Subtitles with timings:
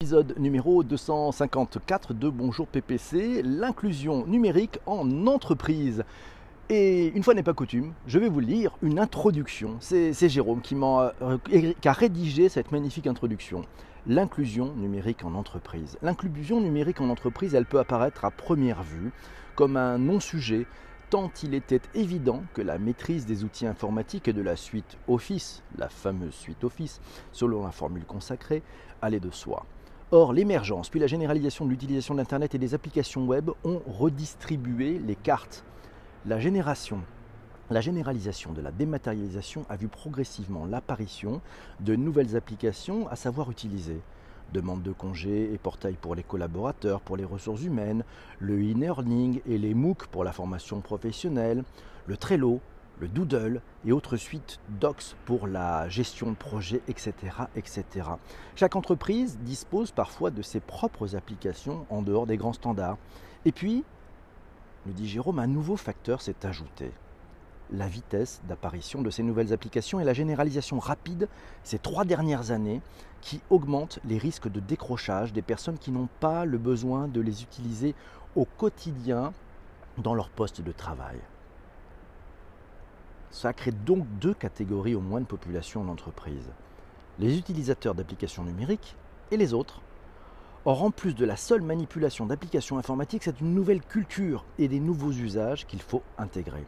[0.00, 6.04] Épisode numéro 254 de Bonjour PPC, l'inclusion numérique en entreprise.
[6.70, 9.76] Et une fois n'est pas coutume, je vais vous lire une introduction.
[9.80, 13.62] C'est Jérôme qui, a, euh, qui a rédigé cette magnifique introduction.
[14.06, 15.98] L'inclusion numérique en entreprise.
[16.00, 19.10] L'inclusion numérique en entreprise, elle peut apparaître à première vue
[19.56, 20.68] comme un non-sujet,
[21.10, 25.64] tant il était évident que la maîtrise des outils informatiques et de la suite Office,
[25.76, 27.00] la fameuse suite Office,
[27.32, 28.62] selon la formule consacrée,
[29.02, 29.66] allait de soi.
[30.10, 35.16] Or, l'émergence puis la généralisation de l'utilisation d'Internet et des applications web ont redistribué les
[35.16, 35.64] cartes.
[36.24, 37.02] La génération
[37.70, 41.42] la généralisation de la dématérialisation a vu progressivement l'apparition
[41.80, 44.00] de nouvelles applications à savoir utiliser.
[44.54, 48.04] Demande de congés et portail pour les collaborateurs, pour les ressources humaines,
[48.38, 51.62] le e-learning et les MOOC pour la formation professionnelle,
[52.06, 52.62] le Trello,
[53.00, 57.12] le Doodle et autres suites Docs pour la gestion de projets, etc.,
[57.54, 57.84] etc.
[58.56, 62.98] Chaque entreprise dispose parfois de ses propres applications en dehors des grands standards.
[63.44, 63.84] Et puis,
[64.86, 66.90] nous dit Jérôme, un nouveau facteur s'est ajouté.
[67.70, 71.28] La vitesse d'apparition de ces nouvelles applications et la généralisation rapide
[71.62, 72.80] ces trois dernières années
[73.20, 77.42] qui augmentent les risques de décrochage des personnes qui n'ont pas le besoin de les
[77.42, 77.94] utiliser
[78.36, 79.34] au quotidien
[79.98, 81.18] dans leur poste de travail.
[83.30, 86.48] Ça crée donc deux catégories au moins de population en entreprise.
[87.18, 88.96] Les utilisateurs d'applications numériques
[89.30, 89.80] et les autres.
[90.64, 94.80] Or, en plus de la seule manipulation d'applications informatiques, c'est une nouvelle culture et des
[94.80, 96.64] nouveaux usages qu'il faut intégrer.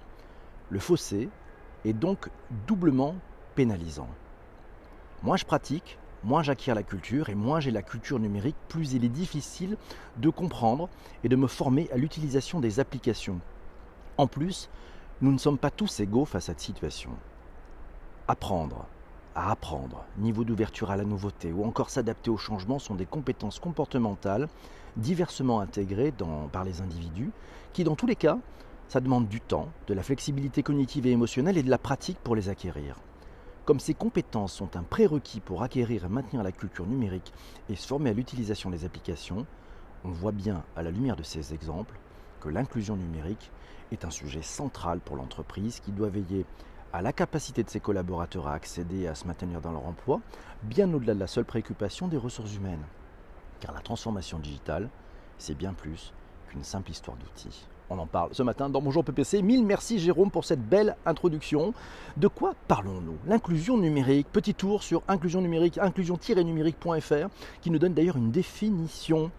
[0.70, 1.28] Le fossé
[1.84, 2.28] est donc
[2.66, 3.14] doublement
[3.54, 4.08] pénalisant.
[5.22, 9.04] Moins je pratique, moins j'acquiers la culture et moins j'ai la culture numérique, plus il
[9.04, 9.76] est difficile
[10.18, 10.88] de comprendre
[11.24, 13.40] et de me former à l'utilisation des applications.
[14.16, 14.68] En plus,
[15.22, 17.10] nous ne sommes pas tous égaux face à cette situation.
[18.26, 18.86] Apprendre,
[19.34, 23.58] à apprendre, niveau d'ouverture à la nouveauté ou encore s'adapter au changement sont des compétences
[23.58, 24.48] comportementales
[24.96, 26.12] diversement intégrées
[26.52, 27.30] par les individus
[27.74, 28.38] qui, dans tous les cas,
[28.88, 32.34] ça demande du temps, de la flexibilité cognitive et émotionnelle et de la pratique pour
[32.34, 32.96] les acquérir.
[33.66, 37.32] Comme ces compétences sont un prérequis pour acquérir et maintenir la culture numérique
[37.68, 39.46] et se former à l'utilisation des applications,
[40.02, 41.98] on voit bien à la lumière de ces exemples
[42.40, 43.52] que l'inclusion numérique
[43.92, 46.44] est un sujet central pour l'entreprise qui doit veiller
[46.92, 50.20] à la capacité de ses collaborateurs à accéder et à se maintenir dans leur emploi,
[50.62, 52.84] bien au-delà de la seule préoccupation des ressources humaines.
[53.60, 54.88] Car la transformation digitale,
[55.38, 56.12] c'est bien plus
[56.48, 57.66] qu'une simple histoire d'outils.
[57.92, 59.42] On en parle ce matin dans Bonjour PPC.
[59.42, 61.74] Mille merci Jérôme pour cette belle introduction.
[62.16, 63.18] De quoi parlons-nous?
[63.26, 64.28] L'inclusion numérique.
[64.32, 67.28] Petit tour sur inclusion numérique, inclusion-numérique.fr
[67.60, 69.32] qui nous donne d'ailleurs une définition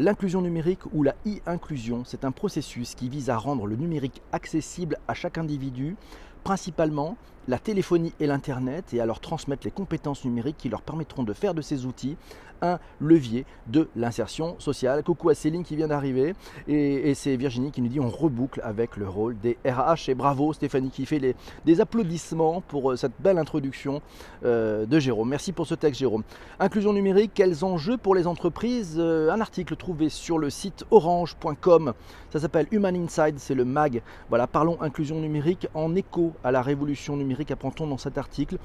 [0.00, 4.96] L'inclusion numérique ou la e-inclusion, c'est un processus qui vise à rendre le numérique accessible
[5.08, 5.96] à chaque individu,
[6.44, 7.16] principalement
[7.48, 11.32] la téléphonie et l'Internet, et à leur transmettre les compétences numériques qui leur permettront de
[11.32, 12.16] faire de ces outils
[12.62, 15.02] un levier de l'insertion sociale.
[15.02, 16.34] Coucou à Céline qui vient d'arriver
[16.66, 20.52] et, c'est Virginie qui nous dit on reboucle avec le rôle des RH et bravo
[20.52, 24.02] Stéphanie qui fait les, des applaudissements pour euh, cette belle introduction
[24.44, 25.28] euh, de Jérôme.
[25.28, 26.22] Merci pour ce texte Jérôme.
[26.60, 31.92] Inclusion numérique, quels enjeux pour les entreprises euh, Un article trouvé sur le site orange.com.
[32.30, 34.02] Ça s'appelle Human Inside, c'est le mag.
[34.28, 38.58] Voilà, parlons inclusion numérique en écho à la révolution numérique, apprend-on dans cet article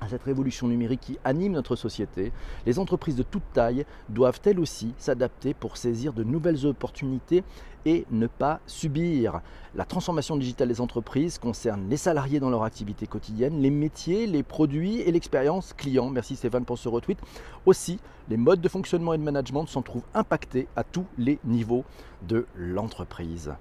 [0.00, 2.32] à cette révolution numérique qui anime notre société,
[2.66, 7.44] les entreprises de toute taille doivent elles aussi s'adapter pour saisir de nouvelles opportunités
[7.86, 9.40] et ne pas subir.
[9.74, 14.42] La transformation digitale des entreprises concerne les salariés dans leur activité quotidienne, les métiers, les
[14.42, 16.10] produits et l'expérience client.
[16.10, 17.18] Merci Stéphane pour ce retweet.
[17.66, 21.84] Aussi, les modes de fonctionnement et de management s'en trouvent impactés à tous les niveaux
[22.26, 23.52] de l'entreprise.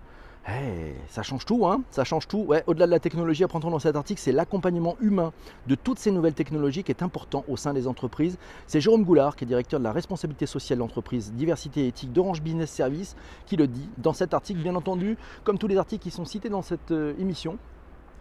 [0.50, 2.48] Eh, ça change tout, hein Ça change tout.
[2.68, 5.32] Au-delà de la technologie, apprendons dans cet article, c'est l'accompagnement humain
[5.68, 8.38] de toutes ces nouvelles technologies qui est important au sein des entreprises.
[8.68, 12.42] C'est Jérôme Goulard, qui est directeur de la responsabilité sociale d'entreprise, diversité et éthique d'Orange
[12.42, 13.16] Business Service,
[13.46, 16.50] qui le dit dans cet article, bien entendu, comme tous les articles qui sont cités
[16.50, 17.58] dans cette euh, émission.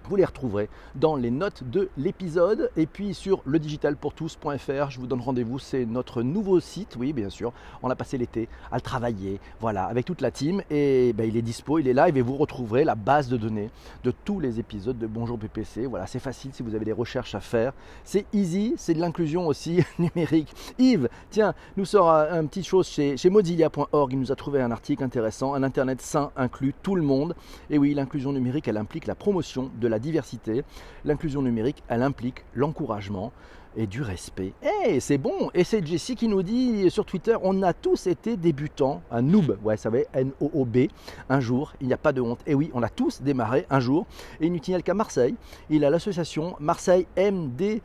[0.08, 4.90] Vous les retrouverez dans les notes de l'épisode et puis sur ledigitalpourtous.fr.
[4.90, 6.96] Je vous donne rendez-vous, c'est notre nouveau site.
[6.98, 7.52] Oui, bien sûr,
[7.82, 11.36] on a passé l'été à le travailler, voilà, avec toute la team et ben, il
[11.36, 13.68] est dispo, il est live et vous retrouverez la base de données
[14.02, 15.84] de tous les épisodes de Bonjour PPC.
[15.84, 17.74] Voilà, c'est facile si vous avez des recherches à faire.
[18.02, 20.54] C'est easy, c'est de l'inclusion aussi numérique.
[20.78, 24.12] Yves, tiens, nous sort un petit chose chez, chez Mozilla.org.
[24.14, 25.52] Il nous a trouvé un article intéressant.
[25.52, 27.34] Un Internet sain inclut tout le monde.
[27.68, 30.64] Et oui, l'inclusion numérique, elle implique la promotion de la diversité.
[31.04, 33.32] L'inclusion numérique, elle implique l'encouragement
[33.76, 34.52] et du respect.
[34.84, 38.36] Eh, c'est bon Et c'est Jessie qui nous dit sur Twitter, on a tous été
[38.36, 40.88] débutants, un noob, ouais, ça va, N-O-O-B,
[41.28, 42.40] un jour, il n'y a pas de honte.
[42.46, 44.06] Et oui, on a tous démarré un jour,
[44.40, 45.34] et il qu'à Marseille,
[45.70, 47.80] il a l'association Marseille MDC,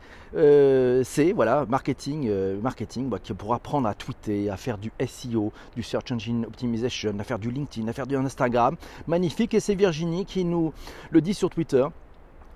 [1.34, 5.82] voilà, marketing, euh, marketing bah, qui pourra apprendre à tweeter, à faire du SEO, du
[5.84, 8.76] Search Engine Optimization, à faire du LinkedIn, à faire du Instagram.
[9.06, 10.72] Magnifique, et c'est Virginie qui nous
[11.10, 11.86] le dit sur Twitter.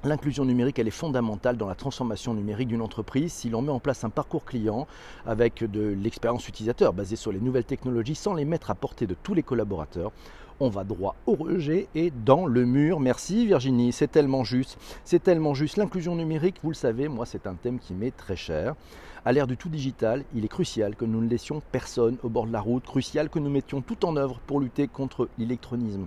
[0.05, 3.33] L'inclusion numérique, elle est fondamentale dans la transformation numérique d'une entreprise.
[3.33, 4.87] Si l'on met en place un parcours client
[5.27, 9.17] avec de l'expérience utilisateur basée sur les nouvelles technologies sans les mettre à portée de
[9.21, 10.13] tous les collaborateurs,
[10.61, 13.01] on va droit au rejet et dans le mur.
[13.01, 14.79] Merci Virginie, c'est tellement juste.
[15.05, 15.77] C'est tellement juste.
[15.77, 18.77] L'inclusion numérique, vous le savez, moi c'est un thème qui m'est très cher.
[19.25, 22.47] À l'ère du tout digital, il est crucial que nous ne laissions personne au bord
[22.47, 26.07] de la route, crucial que nous mettions tout en œuvre pour lutter contre l'électronisme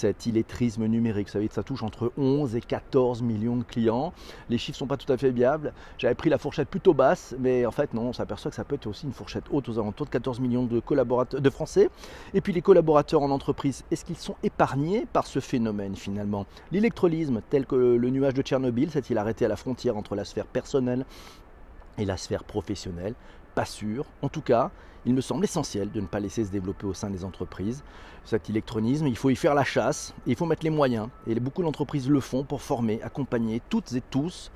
[0.00, 1.28] cet illettrisme numérique.
[1.28, 4.12] Ça touche entre 11 et 14 millions de clients.
[4.48, 5.74] Les chiffres ne sont pas tout à fait viables.
[5.98, 8.76] J'avais pris la fourchette plutôt basse, mais en fait, non, on s'aperçoit que ça peut
[8.76, 11.90] être aussi une fourchette haute aux alentours de 14 millions de collaborateurs, de Français.
[12.32, 16.46] Et puis les collaborateurs en entreprise, est-ce qu'ils sont épargnés par ce phénomène finalement?
[16.72, 20.46] L'électrolysme, tel que le nuage de Tchernobyl, s'est-il arrêté à la frontière entre la sphère
[20.46, 21.04] personnelle
[21.98, 23.14] et la sphère professionnelle?
[23.54, 24.06] Pas sûr.
[24.22, 24.70] En tout cas,
[25.06, 27.82] il me semble essentiel de ne pas laisser se développer au sein des entreprises
[28.24, 29.06] cet électronisme.
[29.06, 31.08] Il faut y faire la chasse, il faut mettre les moyens.
[31.26, 34.50] Et beaucoup d'entreprises le font pour former, accompagner toutes et tous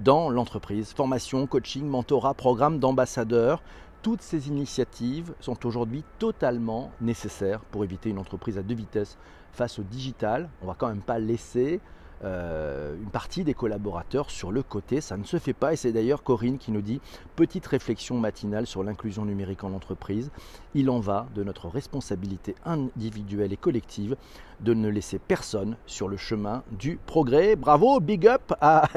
[0.00, 0.92] dans l'entreprise.
[0.92, 3.62] Formation, coaching, mentorat, programme d'ambassadeurs.
[4.02, 9.16] Toutes ces initiatives sont aujourd'hui totalement nécessaires pour éviter une entreprise à deux vitesses
[9.52, 10.50] face au digital.
[10.60, 11.80] On ne va quand même pas laisser
[12.24, 15.00] euh, une partie des collaborateurs sur le côté.
[15.00, 17.00] Ça ne se fait pas et c'est d'ailleurs Corinne qui nous dit
[17.36, 20.30] petite réflexion matinale sur l'inclusion numérique en entreprise.
[20.74, 24.16] Il en va de notre responsabilité individuelle et collective
[24.60, 27.56] de ne laisser personne sur le chemin du progrès.
[27.56, 28.88] Bravo, big up à,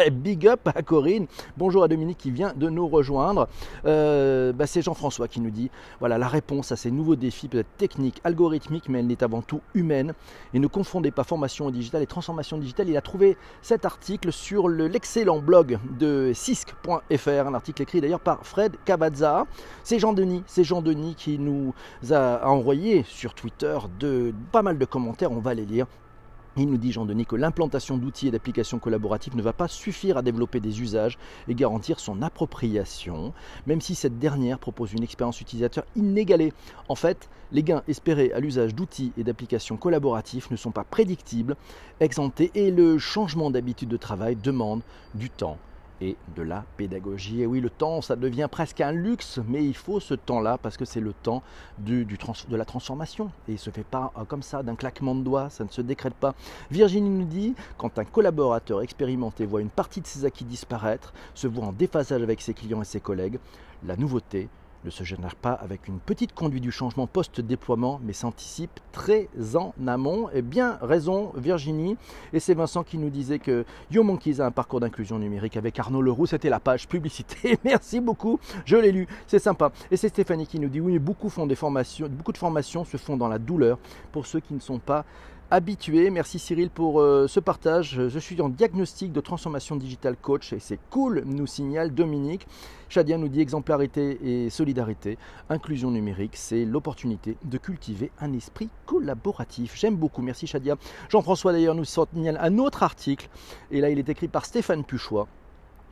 [0.85, 1.27] Corinne.
[1.57, 3.47] Bonjour à Dominique qui vient de nous rejoindre.
[3.85, 5.69] Euh, bah, c'est Jean-François qui nous dit
[6.00, 9.61] voilà la réponse à ces nouveaux défis peut-être techniques, algorithmiques, mais elle n'est avant tout
[9.73, 10.13] humaine.
[10.53, 12.89] Et ne confondez pas formation digitale et transformation digitale.
[12.89, 18.45] Il a trouvé cet article sur l'excellent blog de cisc.fr, un article écrit d'ailleurs par
[18.45, 19.45] Fred Cavazza.
[19.83, 21.73] C'est Jean Denis, c'est Jean Denis qui nous
[22.11, 25.31] a envoyé sur Twitter de pas mal de commentaires.
[25.31, 25.88] On va les lire.
[26.57, 30.22] Il nous dit, Jean-Denis, que l'implantation d'outils et d'applications collaboratives ne va pas suffire à
[30.22, 31.18] développer des usages
[31.48, 33.34] et garantir son appropriation,
[33.68, 36.51] même si cette dernière propose une expérience utilisateur inégalée.
[36.90, 41.56] En fait, les gains espérés à l'usage d'outils et d'applications collaboratifs ne sont pas prédictibles,
[42.00, 44.81] exemptés, et le changement d'habitude de travail demande
[45.13, 45.60] du temps
[46.01, 47.42] et de la pédagogie.
[47.42, 50.78] Et oui, le temps, ça devient presque un luxe, mais il faut ce temps-là parce
[50.78, 51.44] que c'est le temps
[51.78, 53.28] du, de la transformation.
[53.48, 55.69] Et il ne se fait pas euh, comme ça, d'un claquement de doigts, ça ne
[55.69, 56.34] se décrète pas.
[56.72, 61.48] Virginie nous dit, quand un collaborateur expérimenté voit une partie de ses acquis disparaître, se
[61.48, 63.40] voit en déphasage avec ses clients et ses collègues,
[63.86, 64.50] la nouveauté
[64.86, 69.74] ne se génère pas avec une petite conduite du changement post-déploiement, mais s'anticipe très en
[69.88, 70.30] amont.
[70.34, 71.98] Et bien raison, Virginie.
[72.34, 75.78] Et c'est Vincent qui nous disait que Yo Monkeys a un parcours d'inclusion numérique avec
[75.80, 76.26] Arnaud Leroux.
[76.26, 77.58] C'était la page publicité.
[77.64, 78.40] Merci beaucoup.
[78.66, 79.08] Je l'ai lu.
[79.28, 79.72] C'est sympa.
[79.92, 82.98] Et c'est Stéphanie qui nous dit oui, beaucoup font des formations, beaucoup de formations se
[82.98, 83.78] font dans la douleur
[84.12, 85.06] pour ceux qui ne sont pas
[85.51, 86.10] habitué.
[86.10, 88.07] Merci Cyril pour euh, ce partage.
[88.07, 92.48] Je suis en diagnostic de transformation digitale coach et c'est cool, nous signale Dominique.
[92.90, 95.18] Shadia nous dit exemplarité et solidarité.
[95.50, 99.75] Inclusion numérique, c'est l'opportunité de cultiver un esprit collaboratif.
[99.75, 100.75] J'aime beaucoup, merci Shadia.
[101.10, 103.30] Jean-François d'ailleurs nous signale un autre article
[103.72, 105.28] et là il est écrit par Stéphane Puchois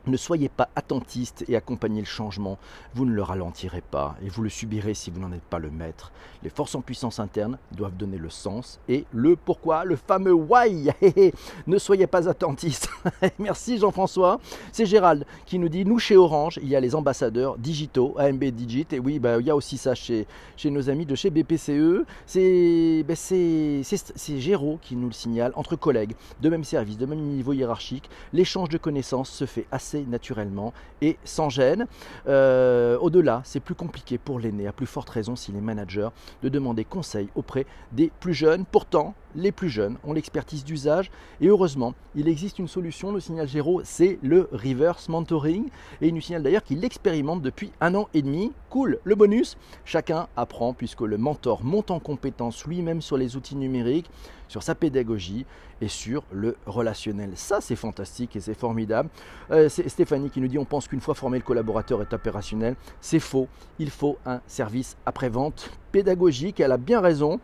[0.08, 2.58] ne soyez pas attentiste et accompagnez le changement.
[2.94, 5.70] Vous ne le ralentirez pas et vous le subirez si vous n'en êtes pas le
[5.70, 6.12] maître.
[6.42, 10.90] Les forces en puissance interne doivent donner le sens et le pourquoi, le fameux why.
[11.66, 12.88] ne soyez pas attentiste.
[13.38, 14.40] Merci Jean-François.
[14.72, 18.44] C'est Gérald qui nous dit nous chez Orange, il y a les ambassadeurs digitaux, AMB
[18.44, 18.86] Digit.
[18.92, 20.26] Et oui, bah, il y a aussi ça chez,
[20.64, 22.04] nos amis de chez BPCE.
[22.26, 23.14] C'est bah,
[24.38, 28.08] Géraud qui nous le signale entre collègues de même service, de même niveau hiérarchique.
[28.32, 31.86] L'échange de connaissances se fait assez naturellement et sans gêne.
[32.26, 36.12] Euh, au-delà, c'est plus compliqué pour l'aîné, à plus forte raison s'il est manager,
[36.42, 38.64] de demander conseil auprès des plus jeunes.
[38.64, 43.46] Pourtant, les plus jeunes ont l'expertise d'usage et heureusement, il existe une solution, le signal
[43.46, 45.68] Géro, c'est le reverse mentoring
[46.00, 48.52] et il nous signale d'ailleurs qu'il l'expérimente depuis un an et demi.
[48.70, 53.56] Cool, le bonus, chacun apprend puisque le mentor monte en compétence lui-même sur les outils
[53.56, 54.10] numériques,
[54.48, 55.46] sur sa pédagogie
[55.80, 57.30] et sur le relationnel.
[57.34, 59.08] Ça, c'est fantastique et c'est formidable.
[59.50, 62.76] Euh, c'est Stéphanie qui nous dit on pense qu'une fois formé, le collaborateur est opérationnel.
[63.00, 63.48] C'est faux.
[63.78, 66.60] Il faut un service après-vente pédagogique.
[66.60, 67.40] Elle a bien raison.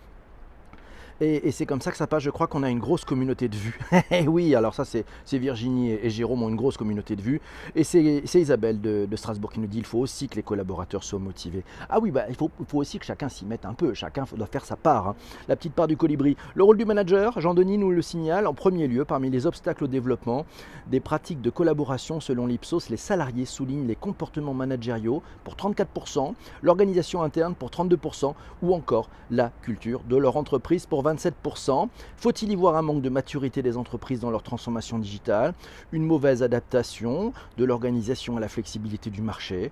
[1.21, 2.23] Et, c'est comme ça que ça passe.
[2.23, 3.79] Je crois qu'on a une grosse communauté de vues.
[4.11, 5.05] Eh oui, alors ça, c'est
[5.39, 7.41] Virginie et, Jérôme ont une grosse communauté de vues.
[7.75, 11.19] Et c'est Isabelle de, Strasbourg qui nous dit il faut aussi que les collaborateurs soient
[11.19, 11.65] motivés.
[11.89, 13.95] Ah oui, bah, il, faut, aussi que chacun s'y mette un peu.
[13.95, 15.09] Chacun doit faire sa part.
[15.09, 15.17] Hein.
[15.49, 16.37] La petite part du colibri.
[16.55, 19.89] Le rôle du manager, Jean-Denis nous le signale, en premier lieu, parmi les obstacles au
[19.89, 20.45] développement
[20.89, 27.23] des pratiques de collaboration selon l'Ipsos, les salariés soulignent les comportements managériaux pour 34%, l'organisation
[27.23, 31.89] interne pour 32% ou encore la culture de leur entreprise pour 27%.
[32.17, 35.55] Faut-il y voir un manque de maturité des entreprises dans leur transformation digitale,
[35.93, 39.71] une mauvaise adaptation de l'organisation à la flexibilité du marché?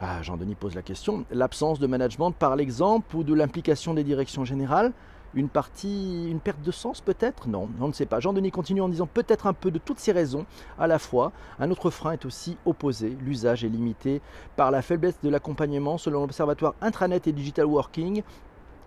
[0.00, 1.24] Ah, Jean-Denis pose la question.
[1.32, 4.92] L'absence de management par l'exemple ou de l'implication des directions générales?
[5.34, 7.48] Une partie, une perte de sens peut-être?
[7.48, 8.18] Non, on ne sait pas.
[8.18, 10.46] Jean-Denis continue en disant peut-être un peu de toutes ces raisons
[10.78, 11.32] à la fois.
[11.58, 13.14] Un autre frein est aussi opposé.
[13.20, 14.22] L'usage est limité
[14.56, 18.22] par la faiblesse de l'accompagnement selon l'Observatoire Intranet et Digital Working.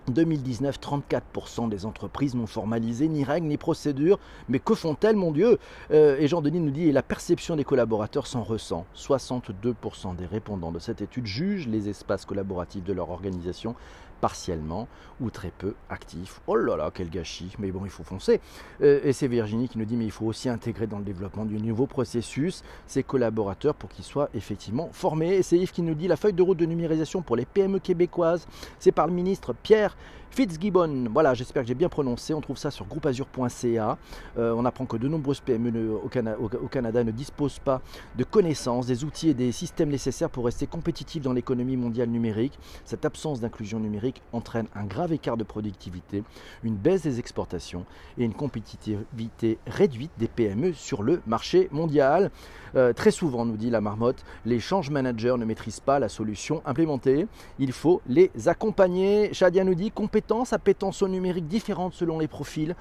[0.10, 4.20] 2019, 34% des entreprises n'ont formalisé ni règles ni procédures.
[4.50, 5.60] Mais que font-elles, mon Dieu?
[5.92, 8.86] Euh, Et Jean-Denis nous dit, et la perception des collaborateurs s'en ressent.
[8.96, 13.76] 62% des répondants de cette étude jugent les espaces collaboratifs de leur organisation
[14.22, 14.88] partiellement
[15.20, 16.40] ou très peu actifs.
[16.48, 18.40] Oh là là, quel gâchis, mais bon, il faut foncer.
[18.82, 21.46] Euh, et c'est Virginie qui nous dit, mais il faut aussi intégrer dans le développement
[21.46, 25.36] du nouveau processus ces collaborateurs pour qu'ils soient effectivement formés.
[25.36, 27.80] Et c'est Yves qui nous dit, la feuille de route de numérisation pour les PME
[27.80, 28.48] québécoises,
[28.80, 29.96] c'est par le ministre Pierre
[30.34, 32.34] Fitzgibbon, voilà, j'espère que j'ai bien prononcé.
[32.34, 33.98] On trouve ça sur groupeazur.ca.
[34.38, 37.82] Euh, on apprend que de nombreuses PME au, Canada ne disposent pas
[38.16, 42.58] de connaissances, des outils et des systèmes nécessaires pour rester compétitifs dans l'économie mondiale numérique.
[42.86, 46.24] Cette absence d'inclusion numérique entraîne un grave écart de productivité,
[46.64, 47.86] une baisse des exportations
[48.18, 52.32] et une compétitivité réduite des PME sur le marché mondial.
[52.76, 56.62] Euh, très souvent, nous dit la marmotte, les change managers ne maîtrisent pas la solution
[56.66, 57.28] implémentée.
[57.60, 59.34] Il faut les accompagner.
[59.34, 62.76] Shadia nous dit compétitivité compétences, appétences au numérique différentes selon les profils.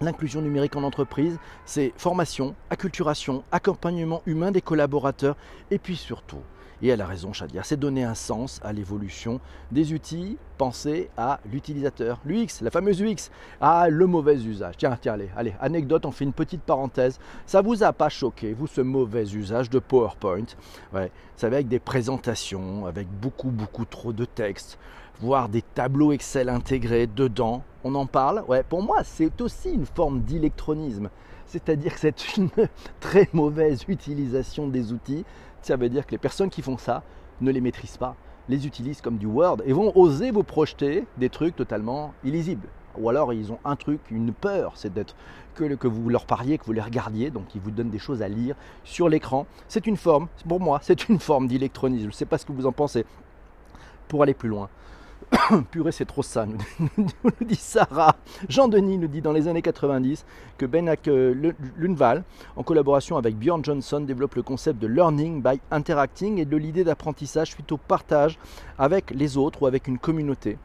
[0.00, 5.36] L'inclusion numérique en entreprise, c'est formation, acculturation, accompagnement humain des collaborateurs
[5.70, 6.42] et puis surtout,
[6.82, 11.40] et elle a raison Shadia, c'est donner un sens à l'évolution des outils, penser à
[11.50, 13.30] l'utilisateur, l'UX, la fameuse UX,
[13.60, 14.74] à le mauvais usage.
[14.76, 17.18] Tiens, tiens, allez, allez, anecdote, on fait une petite parenthèse.
[17.46, 20.44] Ça vous a pas choqué, vous, ce mauvais usage de PowerPoint?
[20.92, 24.78] Ouais, vous savez, avec des présentations, avec beaucoup, beaucoup trop de texte,
[25.20, 27.62] voire des tableaux Excel intégrés dedans.
[27.84, 31.10] On en parle Ouais, pour moi, c'est aussi une forme d'électronisme.
[31.46, 32.50] C'est-à-dire que c'est une
[33.00, 35.24] très mauvaise utilisation des outils.
[35.62, 37.02] Ça veut dire que les personnes qui font ça
[37.40, 38.16] ne les maîtrisent pas,
[38.48, 42.68] les utilisent comme du Word et vont oser vous projeter des trucs totalement illisibles.
[42.98, 45.14] Ou alors ils ont un truc, une peur, c'est d'être
[45.54, 48.22] que, que, vous leur parliez, que vous les regardiez, donc ils vous donnent des choses
[48.22, 49.46] à lire sur l'écran.
[49.68, 52.04] C'est une forme, pour moi, c'est une forme d'électronisme.
[52.04, 53.04] Je ne sais pas ce que vous en pensez.
[54.08, 54.68] Pour aller plus loin,
[55.70, 56.58] Purée, c'est trop ça, nous,
[57.40, 58.16] dit Sarah.
[58.48, 60.24] Jean-Denis nous dit dans les années 90
[60.58, 60.94] que Ben
[61.76, 62.24] Lunval,
[62.56, 66.84] en collaboration avec Bjorn Johnson, développe le concept de learning by interacting et de l'idée
[66.84, 68.38] d'apprentissage suite au partage
[68.78, 70.58] avec les autres ou avec une communauté.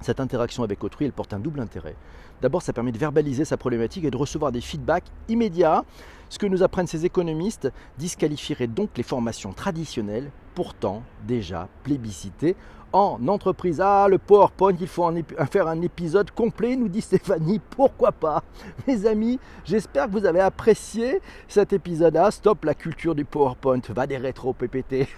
[0.00, 1.94] Cette interaction avec autrui, elle porte un double intérêt.
[2.40, 5.84] D'abord, ça permet de verbaliser sa problématique et de recevoir des feedbacks immédiats.
[6.28, 12.56] Ce que nous apprennent ces économistes disqualifierait donc les formations traditionnelles, pourtant déjà plébiscitées
[12.92, 13.80] en entreprise.
[13.80, 17.60] Ah, le PowerPoint, il faut en faire un épisode complet, nous dit Stéphanie.
[17.70, 18.42] Pourquoi pas?
[18.86, 22.30] Mes amis, j'espère que vous avez apprécié cet épisode-là.
[22.30, 23.80] Stop la culture du PowerPoint.
[23.88, 25.08] Va des rétro PPT.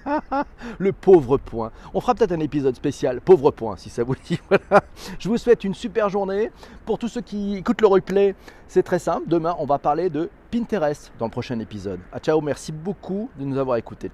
[0.78, 1.70] le pauvre point.
[1.92, 4.40] On fera peut-être un épisode spécial, pauvre point, si ça vous dit.
[5.18, 6.50] Je vous souhaite une super journée.
[6.84, 8.34] Pour tous ceux qui écoutent le replay,
[8.68, 9.28] c'est très simple.
[9.28, 12.00] Demain, on va parler de Pinterest dans le prochain épisode.
[12.12, 14.10] Ah, ciao, merci beaucoup de nous avoir écoutés.